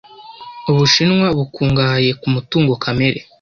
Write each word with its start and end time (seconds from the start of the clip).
Ubushinwa 0.71 1.27
bukungahaye 1.37 2.11
ku 2.19 2.27
mutungo 2.35 2.71
kamere. 2.83 3.19